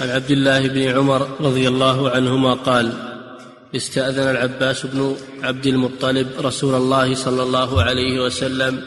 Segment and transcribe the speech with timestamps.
[0.00, 2.92] عن عبد الله بن عمر رضي الله عنهما قال
[3.76, 8.84] استأذن العباس بن عبد المطلب رسول الله صلى الله عليه وسلم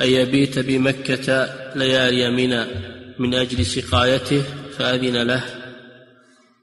[0.00, 2.66] أن يبيت بمكة ليالي منى
[3.18, 4.42] من أجل سقايته
[4.78, 5.44] فأذن له.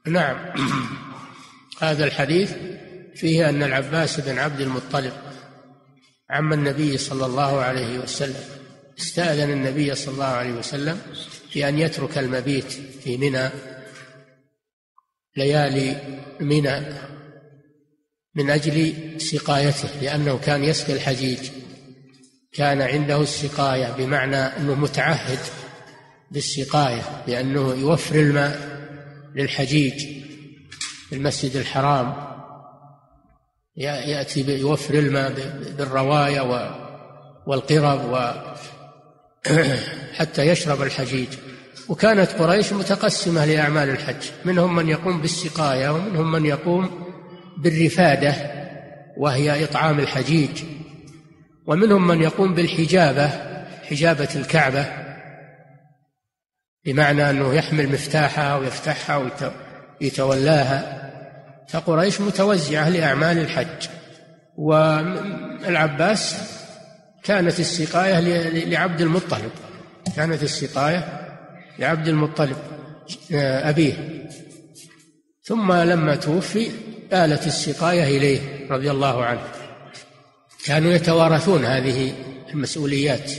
[0.07, 0.37] نعم.
[1.79, 2.51] هذا الحديث
[3.15, 5.13] فيه أن العباس بن عبد المطلب
[6.29, 8.43] عم النبي صلى الله عليه وسلم.
[8.99, 10.99] استأذن النبي صلى الله عليه وسلم
[11.65, 12.71] أن يترك المبيت
[13.03, 13.49] في منى
[15.37, 16.81] ليالي منى
[18.35, 21.39] من أجل سقايته لأنه كان يسقي الحجيج.
[22.53, 25.39] كان عنده السقاية بمعنى أنه متعهد
[26.31, 28.77] بالسقاية بأنه يوفر الماء
[29.35, 29.99] للحجيج
[31.09, 32.27] في المسجد الحرام.
[33.77, 35.31] يأتي يوفر الماء
[35.77, 36.41] بالرواية
[37.47, 38.31] والقرب و
[40.17, 41.27] حتى يشرب الحجيج.
[41.89, 44.29] وكانت قريش متقسمة لأعمال الحج.
[44.45, 46.89] منهم من يقوم بالسقاية ومنهم من يقوم
[47.57, 48.35] بالرفادة
[49.17, 50.63] وهي إطعام الحجيج.
[51.67, 53.29] ومنهم من يقوم بالحجابة
[53.89, 54.85] حجابة الكعبة
[56.85, 59.31] بمعنى أنه يحمل مفتاحها ويفتحها
[60.01, 61.03] ويتولاها
[61.69, 63.87] فقريش متوزعة لأعمال الحج.
[64.57, 66.35] والعباس
[67.23, 68.19] كانت السقاية
[68.65, 69.51] لعبد المطلب.
[70.15, 71.26] كانت السقاية
[71.79, 72.57] لعبد المطلب
[73.33, 73.93] آه، أبيه.
[75.43, 76.67] ثم لما توفي
[77.13, 78.39] آلت السقاية إليه
[78.69, 79.41] رضي الله عنه.
[80.65, 82.13] كانوا يتوارثون هذه
[82.53, 83.31] المسؤوليات.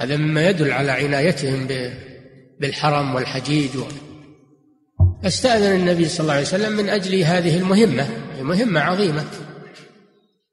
[0.00, 1.68] هذا مما يدل على عنايتهم
[2.60, 3.70] بالحرم والحجيج
[5.24, 8.08] استأذن النبي صلى الله عليه وسلم من أجل هذه المهمة
[8.40, 9.24] مهمة عظيمة.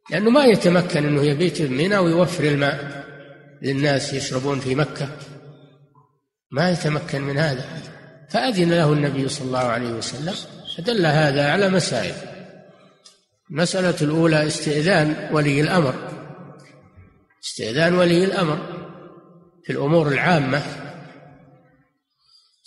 [0.09, 3.05] لأنه ما يتمكن أنه يبيت منى ويوفر الماء
[3.61, 5.07] للناس يشربون في مكة.
[6.53, 7.65] ما يتمكن من هذا.
[8.29, 10.33] فأذن له النبي صلى الله عليه وسلم
[10.77, 12.15] فدل هذا على مسائل.
[13.51, 15.93] المسألة الأولى استئذان ولي الأمر.
[17.43, 18.57] استئذان ولي الأمر
[19.65, 20.61] في الأمور العامة.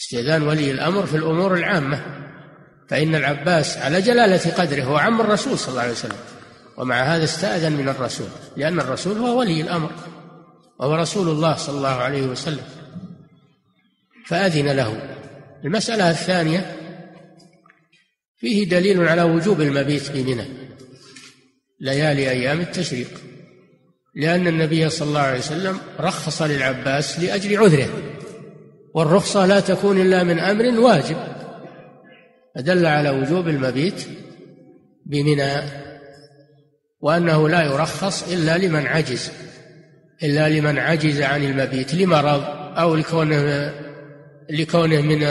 [0.01, 2.03] استئذان ولي الأمر في الأمور العامة.
[2.89, 6.19] فإن العباس على جلالة قدره هو عم الرسول صلى الله عليه وسلم.
[6.77, 9.91] ومع هذا استأذن من الرسول لأن الرسول هو ولي الأمر.
[10.79, 12.76] وهو رسول الله صلى الله عليه وسلم.
[14.27, 15.17] فأذن له.
[15.65, 16.77] المسألة الثانية
[18.37, 20.45] فيه دليل على وجوب المبيت بمنى
[21.81, 23.09] ليالي أيام التشريق.
[24.15, 27.89] لأن النبي صلى الله عليه وسلم رخص للعباس لأجل عذره.
[28.95, 31.17] والرخصة لا تكون إلا من أمر واجب.
[32.55, 34.07] فدل على وجوب المبيت
[35.07, 35.53] بمنى
[37.01, 39.31] وأنه لا يرخص إلا لمن عجز.
[40.23, 42.45] إلا لمن عجز عن المبيت لمرض
[42.79, 43.86] أو لكونه
[44.51, 45.27] لكونه من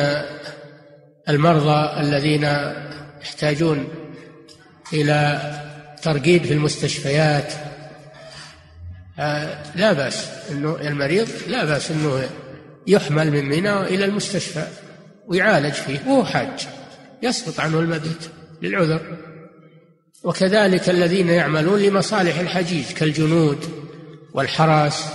[1.30, 2.44] المرضى الذين
[3.22, 3.88] يحتاجون
[4.94, 5.52] إلى
[6.02, 7.54] ترقيد في المستشفيات.
[9.20, 12.30] آه، لا بأس أنه المريض لا بأس أنه
[12.88, 14.68] يحمل من منى إلى المستشفى
[15.28, 16.68] ويعالج فيه وهو حاج
[17.24, 18.30] يسقط عنه المبيت
[18.62, 19.18] للعذر.
[20.24, 23.66] وكذلك الذين يعملون لمصالح الحجيج كالجنود
[24.34, 25.06] والحراس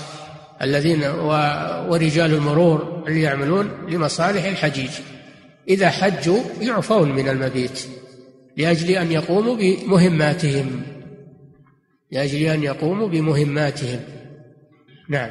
[0.63, 1.05] الذين
[1.89, 4.91] ورجال المرور اللي يعملون لمصالح الحجيج.
[5.69, 7.81] إذا حجوا يعفون من المبيت
[8.57, 10.83] لأجل أن يقوموا بمهماتهم.
[12.11, 14.01] لأجل أن يقوموا بمهماتهم.
[15.09, 15.31] نعم.